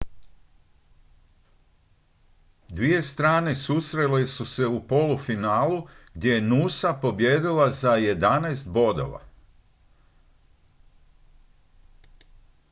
dvije 2.69 3.03
strane 3.03 3.55
susrele 3.55 4.27
su 4.27 4.45
se 4.45 4.65
u 4.67 4.87
polufinalu 4.87 5.85
gdje 6.13 6.33
je 6.33 6.41
noosa 6.41 6.99
pobijedila 7.01 7.71
za 7.71 7.91
11 7.91 8.67
bodova 8.69 9.21